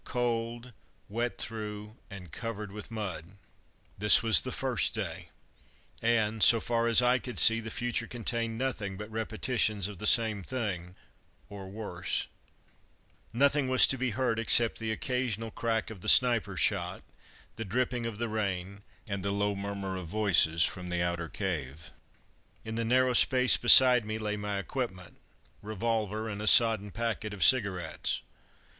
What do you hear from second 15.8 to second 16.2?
of the